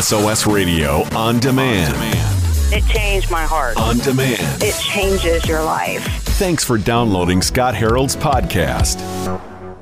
[0.00, 1.94] SOS Radio on demand.
[2.70, 3.78] It changed my heart.
[3.78, 4.62] On demand.
[4.62, 6.04] It changes your life.
[6.36, 9.00] Thanks for downloading Scott Harold's podcast.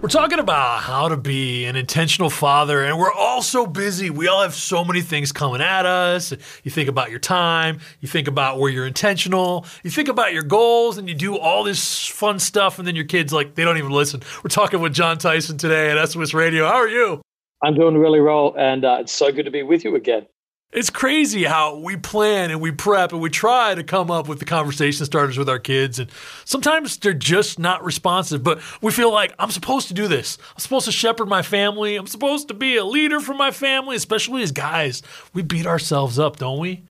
[0.01, 4.09] We're talking about how to be an intentional father, and we're all so busy.
[4.09, 6.33] We all have so many things coming at us.
[6.63, 10.45] You think about your time, you think about where you're intentional, you think about your
[10.45, 13.79] goals, and you do all this fun stuff, and then your kids, like, they don't
[13.79, 14.23] even listen.
[14.45, 16.69] We're talking with Jon Tyson today at SOS Radio.
[16.69, 17.21] How are you?
[17.65, 20.27] I'm doing really well, and uh, it's so good to be with you again.
[20.71, 24.39] It's crazy how we plan and we prep and we try to come up with
[24.39, 25.99] the conversation starters with our kids.
[25.99, 26.11] And
[26.45, 30.37] sometimes they're just not responsive, but we feel like I'm supposed to do this.
[30.51, 31.95] I'm supposed to shepherd my family.
[31.95, 35.03] I'm supposed to be a leader for my family, especially as guys.
[35.33, 36.83] We beat ourselves up, don't we?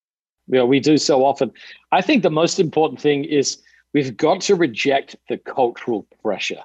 [0.49, 1.53] Yeah, we do so often.
[1.93, 3.63] I think the most important thing is
[3.93, 6.63] we've got to reject the cultural pressure.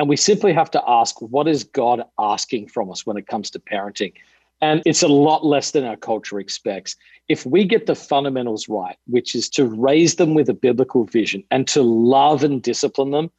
[0.00, 3.50] And we simply have to ask, what is God asking from us when it comes
[3.50, 4.14] to parenting?
[4.62, 6.96] And it's a lot less than our culture expects.
[7.28, 11.44] If we get the fundamentals right, which is to raise them with a biblical vision
[11.50, 13.30] and to love and discipline them,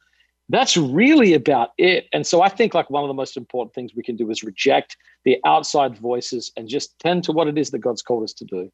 [0.50, 2.06] that's really about it.
[2.12, 4.44] And so I think like one of the most important things we can do is
[4.44, 8.34] reject the outside voices and just tend to what it is that God's called us
[8.34, 8.70] to do.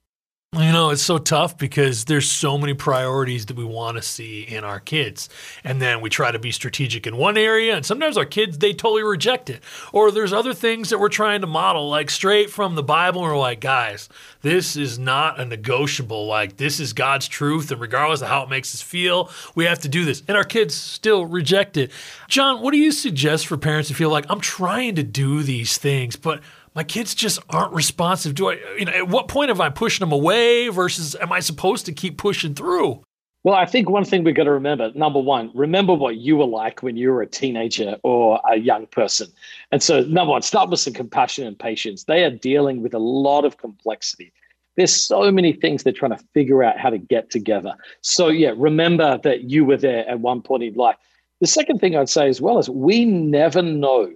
[0.55, 4.45] You know, it's so tough because there's so many priorities that we want to see
[4.45, 5.29] in our kids.
[5.63, 8.73] And then we try to be strategic in one area, and sometimes our kids, they
[8.73, 9.63] totally reject it.
[9.93, 13.31] Or there's other things that we're trying to model, like straight from the Bible, and
[13.31, 14.09] we're like, guys,
[14.41, 16.27] this is not a negotiable.
[16.27, 19.81] Like, this is God's truth, and regardless of how it makes us feel, we have
[19.81, 20.23] to do this.
[20.29, 21.93] And our kids still reject it.
[22.27, 25.77] Jon, what do you suggest for parents who feel like, I'm trying to do these
[25.77, 26.41] things, but
[26.79, 28.37] my kids just aren't responsive.
[28.37, 31.41] Do I, you know, at what point am I pushing them away versus am I
[31.41, 33.03] supposed to keep pushing through?
[33.43, 36.47] Well, I think one thing we've got to remember number one, remember what you were
[36.47, 39.27] like when you were a teenager or a young person.
[39.73, 42.05] And so, number one, start with some compassion and patience.
[42.05, 44.33] They are dealing with a lot of complexity.
[44.77, 47.75] There's so many things they're trying to figure out how to get together.
[48.03, 50.95] So, yeah, remember that you were there at one point in life.
[51.41, 54.13] The second thing I'd say as well is we never know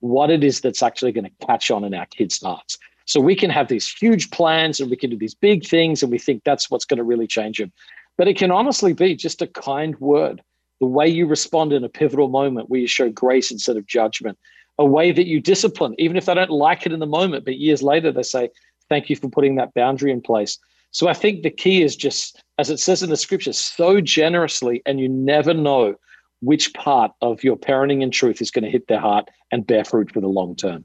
[0.00, 2.78] what it is that's actually going to catch on in our kids' hearts.
[3.06, 6.12] So we can have these huge plans and we can do these big things and
[6.12, 7.72] we think that's what's going to really change them.
[8.16, 10.42] But it can honestly be just a kind word,
[10.80, 14.38] the way you respond in a pivotal moment where you show grace instead of judgment,
[14.78, 17.56] a way that you discipline, even if they don't like it in the moment, but
[17.56, 18.50] years later they say,
[18.88, 20.58] Thank you for putting that boundary in place.
[20.92, 24.82] So I think the key is just, as it says in the scripture, sow generously,
[24.86, 25.94] and you never know
[26.40, 29.84] which part of your parenting in truth is going to hit their heart and bear
[29.84, 30.84] fruit for the long term.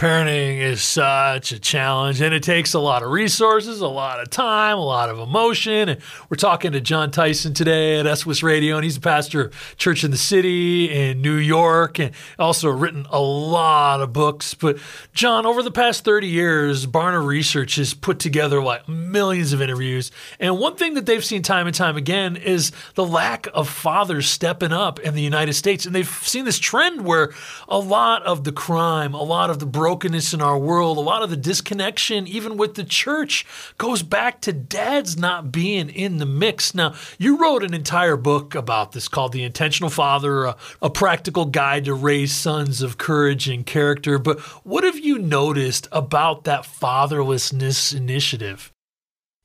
[0.00, 4.30] Parenting is such a challenge and it takes a lot of resources, a lot of
[4.30, 5.90] time, a lot of emotion.
[5.90, 6.00] And
[6.30, 10.02] we're talking to Jon Tyson today at SOS Radio, and he's a pastor of Church
[10.02, 14.54] in the City in New York and also written a lot of books.
[14.54, 14.78] But,
[15.12, 20.10] Jon, over the past 30 years, Barna Research has put together like millions of interviews.
[20.38, 24.30] And one thing that they've seen time and time again is the lack of fathers
[24.30, 25.84] stepping up in the United States.
[25.84, 27.34] And they've seen this trend where
[27.68, 31.22] a lot of the crime, a lot of the brokenness in our world, a lot
[31.22, 33.46] of the disconnection, even with the church,
[33.78, 36.74] goes back to dads not being in the mix.
[36.74, 41.44] Now, you wrote an entire book about this called The Intentional Father, a, a practical
[41.44, 44.18] guide to raise sons of courage and character.
[44.18, 48.72] But what have you noticed about that fatherlessness initiative?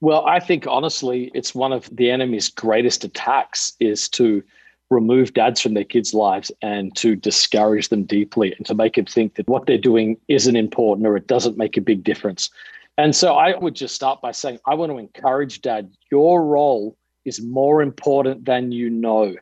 [0.01, 4.43] Well, I think honestly, it's one of the enemy's greatest attacks is to
[4.89, 9.05] remove dads from their kids' lives and to discourage them deeply and to make them
[9.05, 12.49] think that what they're doing isn't important or it doesn't make a big difference.
[12.97, 16.95] And so I would just start by saying, I want to encourage dad, your role
[17.25, 19.35] is more important than you know.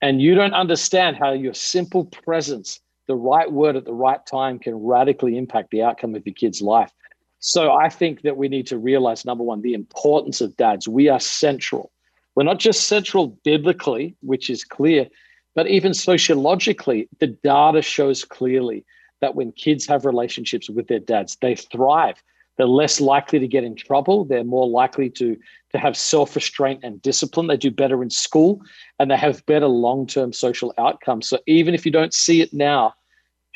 [0.00, 4.58] And you don't understand how your simple presence, the right word at the right time,
[4.58, 6.92] can radically impact the outcome of your kid's life.
[7.40, 10.88] So I think that we need to realize number one, the importance of dads.
[10.88, 11.90] We are central
[12.34, 15.06] we're not just central biblically, which is clear,
[15.54, 18.84] but even sociologically, the data shows clearly
[19.20, 22.22] that when kids have relationships with their dads, they thrive.
[22.56, 24.24] They're less likely to get in trouble.
[24.24, 25.36] They're more likely to,
[25.72, 27.46] to have self restraint and discipline.
[27.46, 28.60] They do better in school
[28.98, 31.28] and they have better long term social outcomes.
[31.28, 32.94] So even if you don't see it now,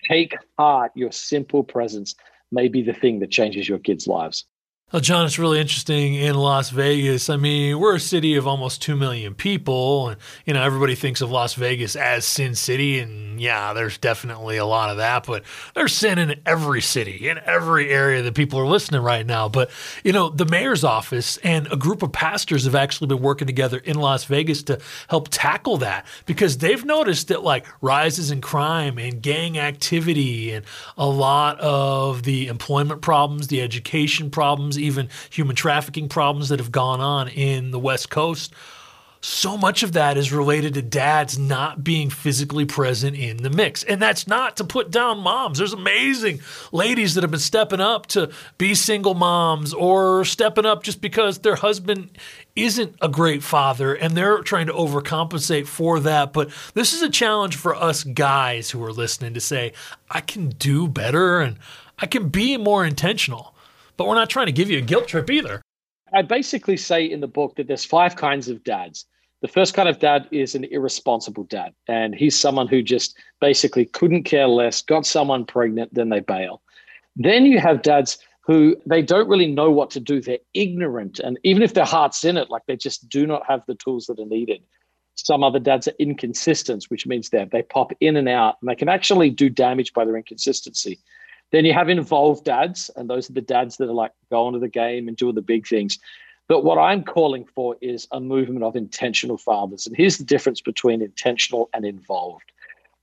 [0.09, 2.15] take heart your simple presence
[2.51, 4.45] may be the thing that changes your kids' lives.
[4.91, 7.29] Well, John, it's really interesting in Las Vegas.
[7.29, 10.09] I mean, we're a city of almost 2 million people.
[10.09, 12.99] And, you know, everybody thinks of Las Vegas as Sin City.
[12.99, 15.27] And yeah, there's definitely a lot of that.
[15.27, 15.43] But
[15.75, 19.51] there's sin in every city, in every area that people are listening right now.
[19.51, 19.71] But,
[20.05, 23.77] you know, the mayor's office and a group of pastors have actually been working together
[23.77, 28.97] in Las Vegas to help tackle that because they've noticed that, like, rises in crime
[28.97, 30.65] and gang activity and
[30.97, 36.73] a lot of the employment problems, the education problems, even human trafficking problems that have
[36.73, 38.53] gone on in the West Coast.
[39.21, 43.83] So much of that is related to dads not being physically present in the mix.
[43.83, 45.59] And that's not to put down moms.
[45.59, 46.41] There's amazing
[46.71, 51.41] ladies that have been stepping up to be single moms or stepping up just because
[51.41, 52.17] their husband
[52.55, 56.33] isn't a great father and they're trying to overcompensate for that.
[56.33, 59.73] But this is a challenge for us guys who are listening to say,
[60.09, 61.59] I can do better and
[61.99, 63.53] I can be more intentional
[63.99, 65.61] but we're not trying to give you a guilt trip either.
[66.15, 69.05] I basically say in the book that there's five kinds of dads.
[69.43, 73.85] The first kind of dad is an irresponsible dad, and he's someone who just basically
[73.85, 76.63] couldn't care less, got someone pregnant, then they bail.
[77.15, 80.21] Then you have dads who they don't really know what to do.
[80.21, 83.63] They're ignorant, and even if their heart's in it, like they just do not have
[83.67, 84.63] the tools that are needed.
[85.15, 88.77] Some other dads are inconsistent, which means that they pop in and out, and they
[88.77, 90.99] can actually do damage by their inconsistency.
[91.51, 94.61] Then you have involved dads, and those are the dads that are like going to
[94.61, 95.99] the game and doing the big things.
[96.47, 99.87] But what I'm calling for is a movement of intentional fathers.
[99.87, 102.53] And here's the difference between intentional and involved.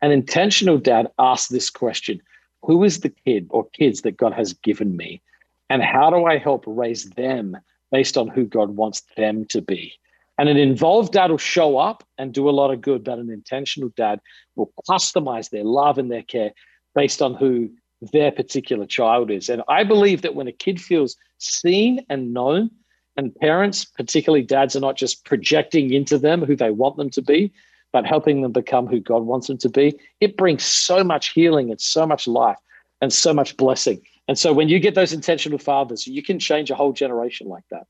[0.02, 2.22] An intentional dad asks this question
[2.64, 5.22] Who is the kid or kids that God has given me?
[5.70, 7.58] And how do I help raise them
[7.92, 9.94] based on who God wants them to be?
[10.38, 13.32] And an involved dad will show up and do a lot of good, but an
[13.32, 14.20] intentional dad
[14.56, 16.52] will customize their love and their care
[16.94, 17.70] based on who
[18.02, 19.50] their particular child is.
[19.50, 22.70] And I believe that when a kid feels seen and known,
[23.18, 27.22] and parents, particularly dads, are not just projecting into them who they want them to
[27.22, 27.54] be,
[27.94, 31.70] but helping them become who God wants them to be, it brings so much healing
[31.72, 32.58] and so much life
[33.02, 34.02] and so much blessing.
[34.28, 37.64] And so when you get those intentional fathers, you can change a whole generation like
[37.72, 37.88] that.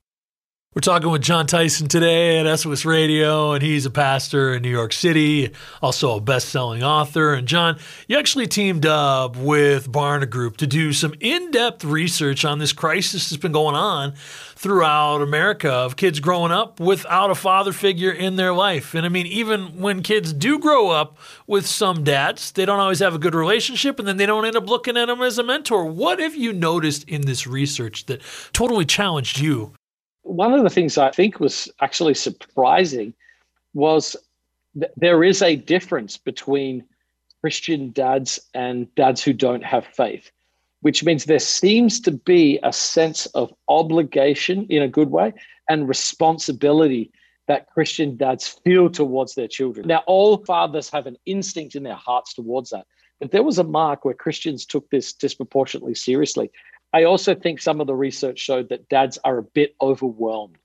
[0.75, 4.69] We're talking with Jon Tyson today at SOS Radio, and he's a pastor in New
[4.69, 5.51] York City,
[5.81, 7.33] also a best selling author.
[7.33, 7.79] And Jon,
[8.09, 12.73] you actually teamed up with Barna Group to do some in depth research on this
[12.73, 14.15] crisis that's been going on
[14.57, 18.93] throughout America of kids growing up without a father figure in their life.
[18.93, 21.17] And I mean, even when kids do grow up
[21.47, 24.57] with some dads, they don't always have a good relationship and then they don't end
[24.57, 25.85] up looking at them as a mentor.
[25.85, 28.21] What have you noticed in this research that
[28.51, 29.71] totally challenged you
[30.25, 33.13] one of the things I think was actually surprising
[33.73, 34.15] was
[34.73, 36.83] that there is a difference between
[37.41, 40.31] Christian dads and dads who don't have faith,
[40.81, 45.31] which means there seems to be a sense of obligation in a good way
[45.69, 47.11] and responsibility
[47.47, 49.87] that Christian dads feel towards their children.
[49.87, 52.87] Now, all fathers have an instinct in their hearts towards that.
[53.19, 56.49] But there was a mark where Christians took this disproportionately seriously.
[56.95, 60.55] I also think some of the research showed that dads are a bit overwhelmed,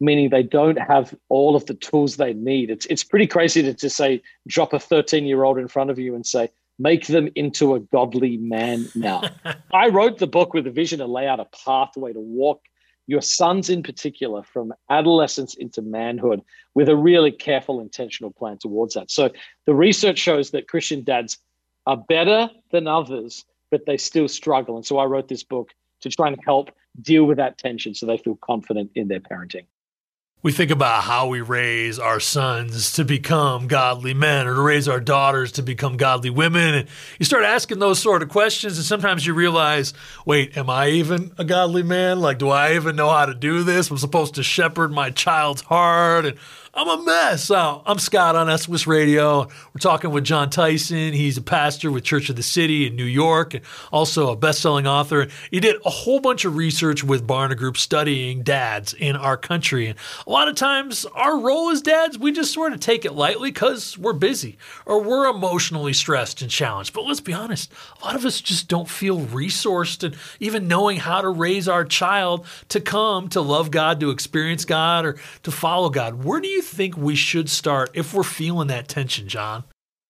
[0.00, 2.68] meaning they don't have all of the tools they need.
[2.68, 5.98] It's it's pretty crazy to, to say drop a 13 year old in front of
[5.98, 9.22] you and say make them into a godly man now.
[9.72, 12.60] I wrote the book with a vision to lay out a pathway to walk
[13.06, 16.42] your sons in particular from adolescence into manhood
[16.74, 19.10] with a really careful intentional plan towards that.
[19.10, 19.30] So
[19.64, 21.38] the research shows that Christian dads
[21.86, 24.76] are better than others but they still struggle.
[24.76, 25.70] And so I wrote this book
[26.00, 26.70] to try and help
[27.00, 29.66] deal with that tension so they feel confident in their parenting.
[30.40, 34.86] We think about how we raise our sons to become godly men or to raise
[34.86, 36.74] our daughters to become godly women.
[36.74, 36.88] And
[37.18, 39.94] you start asking those sort of questions, and sometimes you realize,
[40.24, 42.20] wait, am I even a godly man?
[42.20, 43.90] Like, do I even know how to do this?
[43.90, 46.24] I'm supposed to shepherd my child's heart.
[46.24, 46.38] And
[46.78, 47.50] I'm a mess.
[47.50, 49.40] I'm Scott on SOS Radio.
[49.48, 51.12] We're talking with Jon Tyson.
[51.12, 54.86] He's a pastor with Church of the City in New York and also a best-selling
[54.86, 55.26] author.
[55.50, 59.88] He did a whole bunch of research with Barna Group studying dads in our country.
[59.88, 63.12] And a lot of times our role as dads, we just sort of take it
[63.12, 64.56] lightly because we're busy
[64.86, 66.92] or we're emotionally stressed and challenged.
[66.92, 70.98] But let's be honest, a lot of us just don't feel resourced and even knowing
[70.98, 75.50] how to raise our child to come to love God, to experience God, or to
[75.50, 76.22] follow God.
[76.22, 79.64] Where do you think we should start if we're feeling that tension, Jon?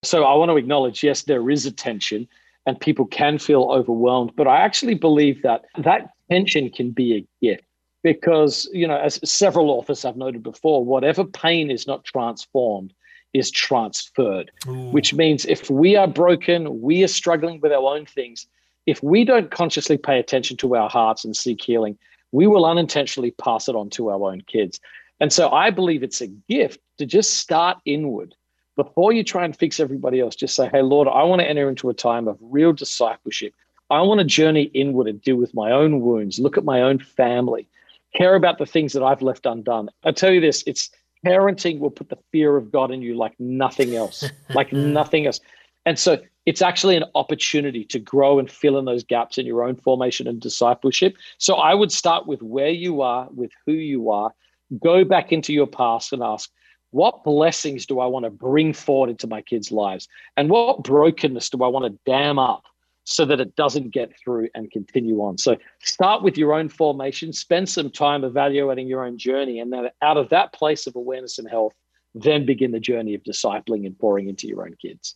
[0.04, 2.28] So I want to acknowledge, yes, there is a tension
[2.66, 7.26] and people can feel overwhelmed, but I actually believe that that tension can be a
[7.44, 7.64] gift
[8.02, 12.92] because, you know, as several authors have noted before, whatever pain is not transformed
[13.34, 14.90] is transferred, Ooh.
[14.90, 18.46] which means if we are broken, we are struggling with our own things.
[18.86, 21.98] If we don't consciously pay attention to our hearts and seek healing,
[22.32, 24.80] we will unintentionally pass it on to our own kids.
[25.20, 28.34] And so I believe it's a gift to just start inward
[28.76, 30.36] before you try and fix everybody else.
[30.36, 33.52] Just say, hey, Lord, I want to enter into a time of real discipleship.
[33.90, 36.98] I want to journey inward and deal with my own wounds, look at my own
[36.98, 37.68] family,
[38.14, 39.88] care about the things that I've left undone.
[40.04, 40.90] I tell you this, it's
[41.26, 45.40] parenting will put the fear of God in you like nothing else, like nothing else.
[45.86, 49.64] And so it's actually an opportunity to grow and fill in those gaps in your
[49.64, 51.16] own formation and discipleship.
[51.38, 54.32] So I would start with where you are, with who you are,
[54.80, 56.50] go back into your past and ask,
[56.90, 60.08] what blessings do I want to bring forward into my kids' lives?
[60.36, 62.64] And what brokenness do I want to dam up
[63.04, 65.38] so that it doesn't get through and continue on?
[65.38, 69.90] So start with your own formation, spend some time evaluating your own journey, and then
[70.02, 71.74] out of that place of awareness and health,
[72.14, 75.14] then begin the journey of discipling and pouring into your own kids.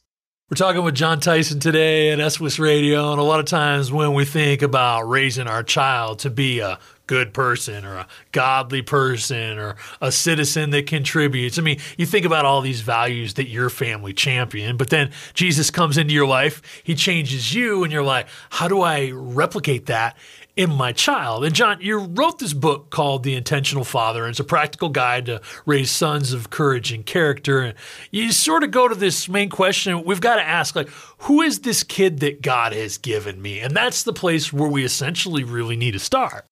[0.50, 4.12] We're talking with Jon Tyson today at SOS Radio, and a lot of times when
[4.12, 9.58] we think about raising our child to be a good person or a godly person
[9.58, 11.58] or a citizen that contributes.
[11.58, 15.70] I mean, you think about all these values that your family champion, but then Jesus
[15.70, 20.18] comes into your life, he changes you, and you're like, how do I replicate that
[20.56, 21.44] in my child.
[21.44, 25.26] And Jon, you wrote this book called The Intentional Father, and it's a practical guide
[25.26, 27.60] to raise sons of courage and character.
[27.60, 27.74] And
[28.10, 31.60] you sort of go to this main question we've got to ask, like, who is
[31.60, 33.60] this kid that God has given me?
[33.60, 36.44] And that's the place where we essentially really need to start.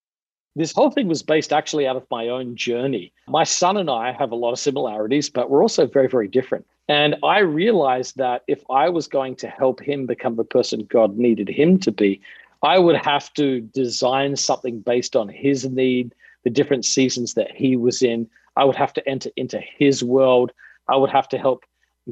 [0.57, 3.13] This whole thing was based actually out of my own journey.
[3.29, 6.67] My son and I have a lot of similarities, but we're also very, very different.
[6.89, 11.17] And I realized that if I was going to help him become the person God
[11.17, 12.21] needed him to be,
[12.63, 16.15] I would have to design something based on his need,
[16.45, 18.29] the different seasons that he was in.
[18.57, 20.53] I would have to enter into his world.
[20.89, 21.65] I would have to help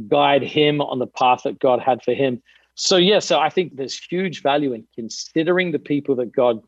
[0.08, 2.42] guide him on the path that God had for him.
[2.74, 6.62] So, yeah, so I think there's huge value in considering the people that God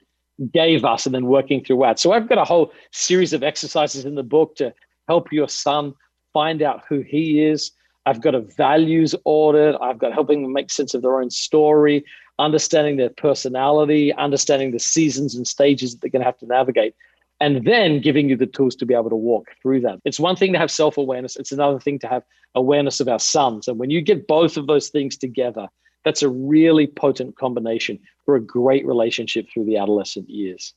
[0.53, 2.01] gave us and then working through that.
[2.01, 4.75] So, I've got a whole series of exercises in the book to
[5.09, 5.95] help your son
[6.33, 7.71] find out who he is.
[8.07, 9.77] I've got a values audit.
[9.81, 12.05] I've got helping them make sense of their own story
[12.41, 16.95] understanding their personality, understanding the seasons and stages that they're going to have to navigate,
[17.41, 20.01] and then giving you the tools to be able to walk through that.
[20.05, 22.23] It's one thing to have self awareness, it's another thing to have
[22.55, 23.69] awareness of our sons.
[23.69, 25.69] And when you get both of those things together,
[26.05, 30.75] that's a really potent combination for a great relationship through the adolescent years.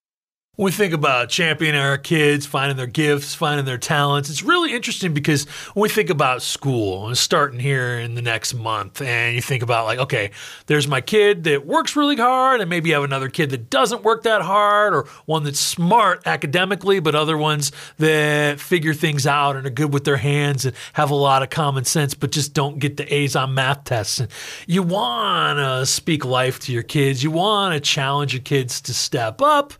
[0.56, 4.72] When we think about championing our kids, finding their gifts, finding their talents, it's really
[4.72, 9.34] interesting because when we think about school and starting here in the next month, and
[9.34, 10.30] you think about, like, okay,
[10.68, 14.04] there's my kid that works really hard, and maybe you have another kid that doesn't
[14.04, 19.56] work that hard, or one that's smart academically, but other ones that figure things out
[19.56, 22.54] and are good with their hands and have a lot of common sense, but just
[22.54, 24.20] don't get the A's on math tests.
[24.20, 24.30] And
[24.68, 28.94] you want to speak life to your kids, you want to challenge your kids to
[28.94, 29.74] step up.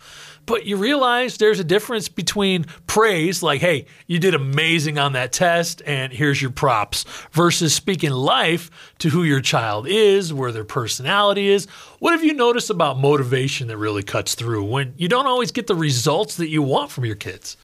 [0.46, 5.32] But you realize there's a difference between praise, like, hey, you did amazing on that
[5.32, 8.70] test and here's your props, versus speaking life
[9.00, 11.66] to who your child is, where their personality is.
[12.00, 15.68] What have you noticed about motivation that really cuts through when you don't always get
[15.68, 17.58] the results that you want from your kids?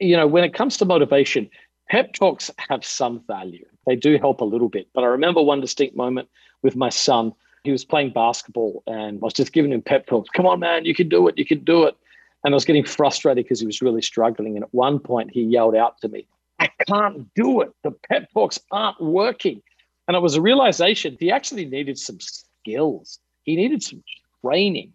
[0.00, 1.48] You know, when it comes to motivation,
[1.88, 3.64] pep talks have some value.
[3.86, 4.88] They do help a little bit.
[4.92, 6.28] But I remember one distinct moment
[6.62, 7.32] with my son.
[7.62, 10.28] He was playing basketball and I was just giving him pep talks.
[10.30, 11.38] Come on, man, you can do it.
[11.38, 11.96] You can do it.
[12.44, 14.56] And I was getting frustrated because he was really struggling.
[14.56, 16.26] And at one point, he yelled out to me,
[16.58, 17.70] I can't do it.
[17.82, 19.62] The pep talks aren't working.
[20.06, 24.02] And it was a realization he actually needed some skills, he needed some
[24.42, 24.92] training.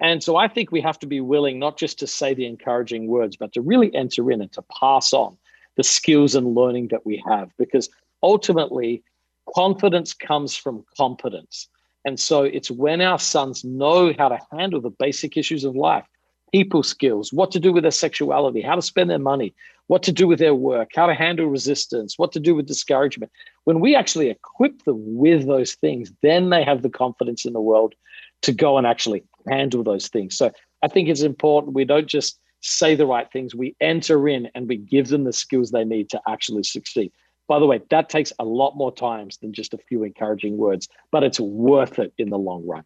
[0.00, 3.06] And so I think we have to be willing not just to say the encouraging
[3.06, 5.36] words, but to really enter in and to pass on
[5.76, 7.50] the skills and learning that we have.
[7.58, 7.90] Because
[8.22, 9.02] ultimately,
[9.54, 11.68] confidence comes from competence.
[12.06, 16.06] And so it's when our sons know how to handle the basic issues of life,
[16.52, 19.54] people skills, what to do with their sexuality, how to spend their money,
[19.86, 23.32] what to do with their work, how to handle resistance, what to do with discouragement.
[23.64, 27.60] When we actually equip them with those things, then they have the confidence in the
[27.60, 27.94] world
[28.42, 30.36] to go and actually handle those things.
[30.36, 30.50] So
[30.82, 34.68] I think it's important we don't just say the right things, we enter in and
[34.68, 37.10] we give them the skills they need to actually succeed.
[37.48, 40.88] By the way, that takes a lot more times than just a few encouraging words,
[41.10, 42.84] but it's worth it in the long run.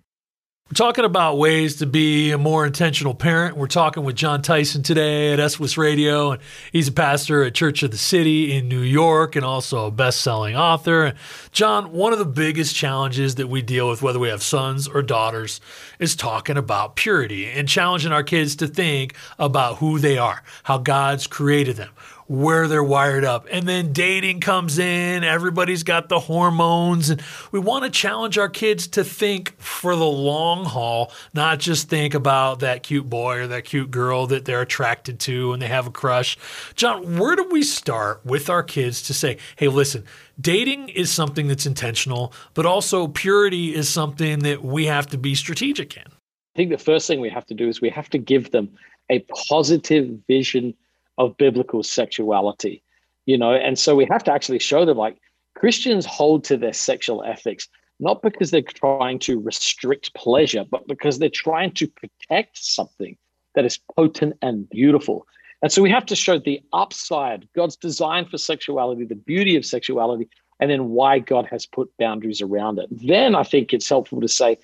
[0.71, 3.59] We're talking about ways to be a more intentional parent.
[3.59, 6.43] We're talking with Jon Tyson today at SOS Radio, and
[6.73, 10.57] he's a pastor at Church of the City in New York and also a best-selling
[10.57, 11.13] author.
[11.53, 15.03] Jon, one of the biggest challenges that we deal with, whether we have sons or
[15.03, 15.61] daughters,
[15.99, 20.79] is talking about purity and challenging our kids to think about who they are, how
[20.79, 21.91] God's created them
[22.27, 23.47] where they're wired up.
[23.51, 27.11] And then dating comes in, everybody's got the hormones.
[27.11, 31.89] And we want to challenge our kids to think for the long haul, not just
[31.89, 35.69] think about that cute boy or that cute girl that they're attracted to and they
[35.69, 36.39] have a crush.
[36.75, 40.05] Jon, where do we start with our kids to say, hey, listen,
[40.41, 45.35] dating is something that's intentional, but also purity is something that we have to be
[45.35, 46.05] strategic in?
[46.07, 48.71] I think the first thing we have to do is we have to give them
[49.11, 50.75] a positive vision
[51.19, 52.83] of biblical sexuality,
[53.27, 55.19] you know, and so we have to actually show them like
[55.55, 57.69] Christians hold to their sexual ethics,
[58.01, 63.17] not because they're trying to restrict pleasure, but because they're trying to protect something
[63.55, 65.27] that is potent and beautiful.
[65.63, 69.65] And so we have to show the upside, God's design for sexuality, the beauty of
[69.65, 70.29] sexuality,
[70.61, 72.89] and then why God has put boundaries around it.
[72.91, 74.59] Then I think it's helpful to say,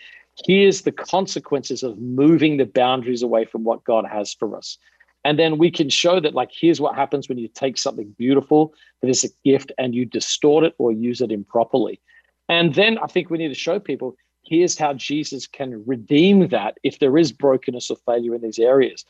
[0.44, 4.76] here's the consequences of moving the boundaries away from what God has for us.
[5.24, 8.74] And then we can show that, like, here's what happens when you take something beautiful
[9.02, 12.00] that is a gift and you distort it or use it improperly.
[12.48, 16.78] And then I think we need to show people here's how Jesus can redeem that
[16.82, 19.04] if there is brokenness or failure in these areas.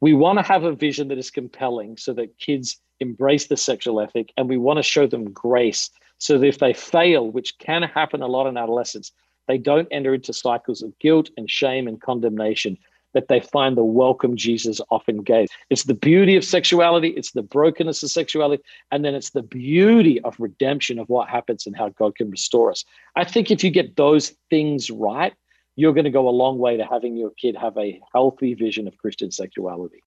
[0.00, 4.00] We want to have a vision that is compelling so that kids embrace the sexual
[4.00, 7.82] ethic, and we want to show them grace so that if they fail, which can
[7.82, 9.12] happen a lot in adolescence,
[9.48, 12.78] they don't enter into cycles of guilt and shame and condemnation,
[13.14, 15.48] that they find the welcome Jesus often gave.
[15.70, 20.20] It's the beauty of sexuality, it's the brokenness of sexuality, and then it's the beauty
[20.22, 22.84] of redemption of what happens and how God can restore us.
[23.16, 25.34] I think if you get those things right,
[25.76, 28.86] you're going to go a long way to having your kid have a healthy vision
[28.86, 30.02] of Christian sexuality.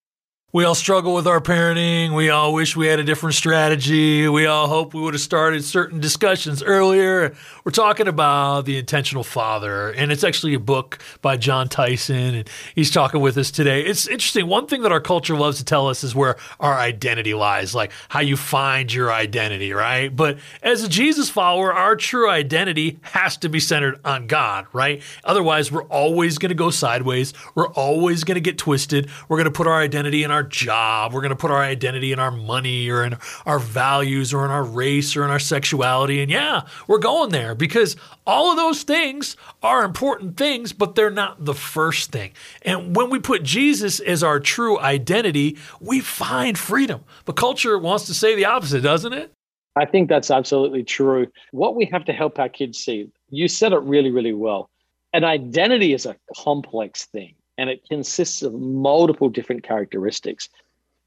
[0.56, 2.16] We all struggle with our parenting.
[2.16, 4.25] We all wish we had a different strategy.
[4.30, 7.36] We all hope we would have started certain discussions earlier.
[7.66, 12.50] We're talking about The Intentional Father, and it's actually a book by Jon Tyson, and
[12.74, 13.82] he's talking with us today.
[13.82, 14.48] It's interesting.
[14.48, 17.92] One thing that our culture loves to tell us is where our identity lies, like
[18.08, 20.16] how you find your identity, right?
[20.16, 25.02] But as a Jesus follower, our true identity has to be centered on God, right?
[25.25, 27.34] Otherwise, we're always going to go sideways.
[27.56, 29.10] We're always going to get twisted.
[29.28, 31.13] We're going to put our identity in our job.
[31.13, 34.51] We're going to put our identity in our money or in our values or in
[34.51, 36.22] our race or in our sexuality.
[36.22, 41.10] And yeah, we're going there because all of those things are important things, but they're
[41.10, 42.32] not the first thing.
[42.63, 47.04] And when we put Jesus as our true identity, we find freedom.
[47.25, 49.32] But culture wants to say the opposite, doesn't it?
[49.77, 51.27] I think that's absolutely true.
[51.51, 54.70] What we have to help our kids see, you said it really, really well.
[55.13, 60.50] An identity is a complex thing and it consists of multiple different characteristics.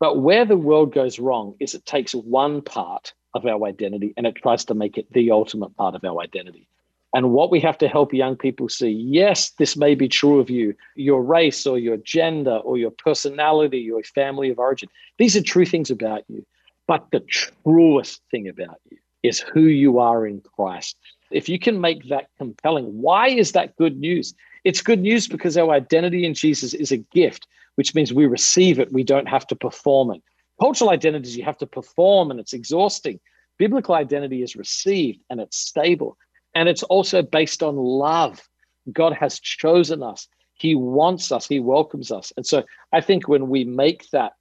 [0.01, 4.27] But where the world goes wrong is it takes one part of our identity and
[4.27, 6.69] it tries to make it the ultimate part of our identity.
[7.15, 10.51] And what we have to help young people see yes, this may be true of
[10.51, 14.89] you, your race or your gender or your personality, your family of origin.
[15.17, 16.45] These are true things about you.
[16.87, 20.97] But the truest thing about you is who you are in Christ.
[21.31, 24.35] If you can make that compelling, why is that good news?
[24.69, 28.79] It's good news because our identity in Jesus is a gift, which means we receive
[28.79, 28.93] it.
[28.93, 30.23] We don't have to perform it.
[30.61, 33.19] Cultural identities, you have to perform and it's exhausting.
[33.57, 36.19] Biblical identity is received and it's stable.
[36.55, 38.47] And it's also based on love.
[38.93, 42.31] God has chosen us, He wants us, He welcomes us.
[42.37, 44.35] And so I think when we make that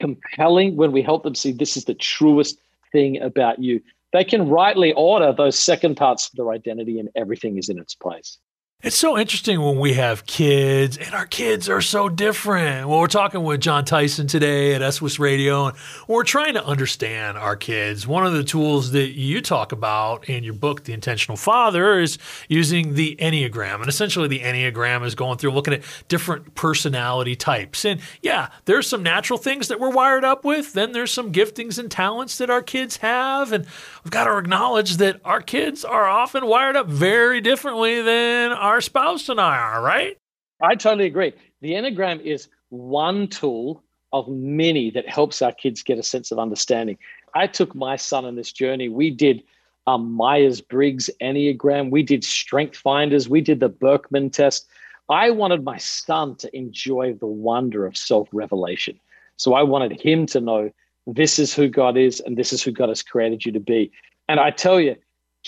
[0.00, 2.58] compelling, when we help them see this is the truest
[2.90, 3.82] thing about you,
[4.14, 7.94] they can rightly order those second parts of their identity and everything is in its
[7.94, 8.38] place.
[8.80, 12.88] It's so interesting when we have kids, and our kids are so different.
[12.88, 17.36] Well, we're talking with Jon Tyson today at SOS Radio, and we're trying to understand
[17.36, 18.06] our kids.
[18.06, 22.18] One of the tools that you talk about in your book, The Intentional Father, is
[22.46, 23.80] using the Enneagram.
[23.80, 27.84] And essentially, the Enneagram is going through looking at different personality types.
[27.84, 31.80] And yeah, there's some natural things that we're wired up with, then there's some giftings
[31.80, 33.52] and talents that our kids have.
[33.52, 33.66] And
[34.04, 38.67] we've got to acknowledge that our kids are often wired up very differently than our
[38.80, 40.18] spouse and I are, right?
[40.62, 41.32] I totally agree.
[41.60, 46.38] The Enneagram is one tool of many that helps our kids get a sense of
[46.38, 46.98] understanding.
[47.34, 48.88] I took my son on this journey.
[48.88, 49.42] We did
[49.86, 54.68] um, Myers Briggs Enneagram, we did Strength Finders, we did the Birkman test.
[55.08, 59.00] I wanted my son to enjoy the wonder of self revelation.
[59.36, 60.70] So I wanted him to know
[61.06, 63.90] this is who God is and this is who God has created you to be.
[64.28, 64.96] And I tell you,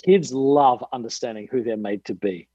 [0.06, 2.48] kids love understanding who they're made to be.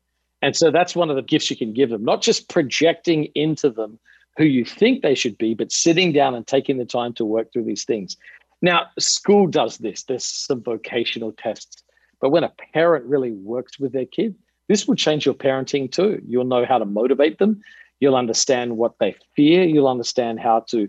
[0.45, 3.67] And so that's one of the gifts you can give them, not just projecting into
[3.71, 3.97] them
[4.37, 7.51] who you think they should be, but sitting down and taking the time to work
[7.51, 8.15] through these things.
[8.61, 11.81] Now, school does this, there's some vocational tests.
[12.21, 14.35] But when a parent really works with their kid,
[14.69, 16.21] this will change your parenting too.
[16.27, 17.59] You'll know how to motivate them.
[17.99, 19.63] You'll understand what they fear.
[19.63, 20.87] You'll understand how to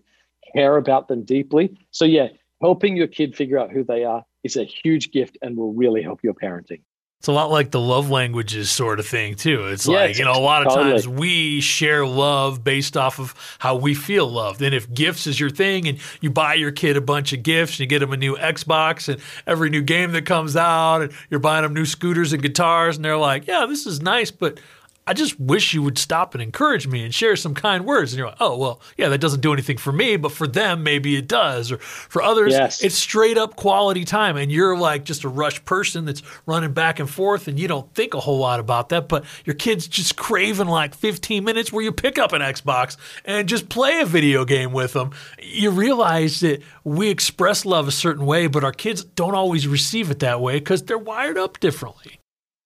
[0.54, 1.78] care about them deeply.
[1.92, 2.28] So, yeah,
[2.60, 6.02] helping your kid figure out who they are is a huge gift and will really
[6.02, 6.82] help your parenting.
[7.18, 9.66] It's a lot like the love languages sort of thing too.
[9.68, 10.90] It's Yes, like, you know, a lot of totally.
[10.92, 14.60] times we share love based off of how we feel loved.
[14.62, 17.72] And if gifts is your thing and you buy your kid a bunch of gifts
[17.74, 21.12] and you get them a new Xbox and every new game that comes out and
[21.30, 24.60] you're buying them new scooters and guitars and they're like, "Yeah, this is nice, but
[25.08, 28.12] I just wish you would stop and encourage me and share some kind words.
[28.12, 30.82] And you're like, oh, well, yeah, that doesn't do anything for me, but for them,
[30.82, 31.70] maybe it does.
[31.70, 32.82] Or for others, Yes.
[32.82, 34.36] it's straight up quality time.
[34.36, 37.94] And you're like just a rush person that's running back and forth and you don't
[37.94, 39.08] think a whole lot about that.
[39.08, 43.48] But your kid's just craving like 15 minutes where you pick up an Xbox and
[43.48, 45.12] just play a video game with them.
[45.40, 50.10] You realize that we express love a certain way, but our kids don't always receive
[50.10, 52.18] it that way because they're wired up differently.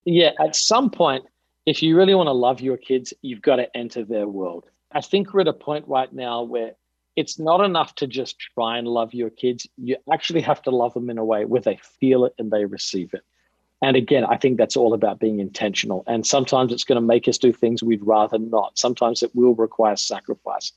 [0.07, 1.24] Yeah, at some point,
[1.66, 4.66] if you really want to love your kids, you've got to enter their world.
[4.92, 6.73] I think we're at a point right now where
[7.16, 9.66] it's not enough to just try and love your kids.
[9.77, 12.64] You actually have to love them in a way where they feel it and they
[12.64, 13.23] receive it.
[13.83, 16.05] And again, I think that's all about being intentional.
[16.07, 18.79] And sometimes it's going to make us do things we'd rather not.
[18.79, 20.73] Sometimes it will require sacrifice.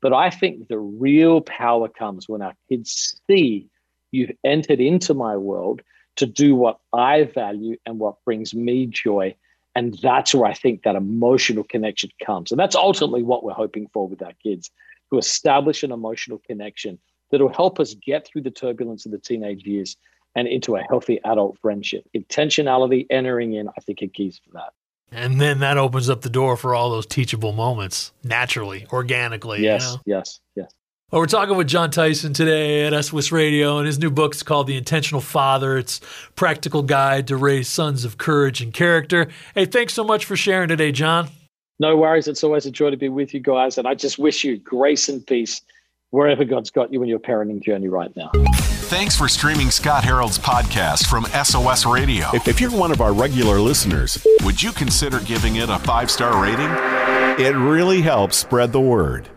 [0.00, 3.68] But I think the real power comes when our kids see
[4.10, 5.82] you've entered into my world
[6.16, 9.36] to do what I value and what brings me joy.
[9.78, 12.50] And that's where I think that emotional connection comes.
[12.50, 14.72] And that's ultimately what we're hoping for with our kids
[15.12, 16.98] to establish an emotional connection
[17.30, 19.96] that'll help us get through the turbulence of the teenage years
[20.34, 22.04] and into a healthy adult friendship.
[22.12, 24.72] Intentionality entering in, I think, are keys for that.
[25.12, 29.62] And then that opens up the door for all those teachable moments naturally, organically.
[29.62, 30.02] Yes, You know?
[30.06, 30.72] yes, yes.
[31.10, 34.42] Well, we're talking with Jon Tyson today at SOS Radio, and his new book is
[34.42, 35.78] called The Intentional Father.
[35.78, 36.02] It's
[36.36, 39.28] practical guide to raise sons of courage and character.
[39.54, 41.30] Hey, thanks so much for sharing today, Jon.
[41.78, 42.28] No worries.
[42.28, 43.78] It's always a joy to be with you guys.
[43.78, 45.62] And I just wish you grace and peace
[46.10, 48.30] wherever God's got you in your parenting journey right now.
[48.90, 52.26] Thanks for streaming Scott Harold's podcast from SOS Radio.
[52.34, 56.10] If, if you're one of our regular listeners, would you consider giving it a five
[56.10, 56.68] star rating?
[57.42, 59.30] It really helps spread the word.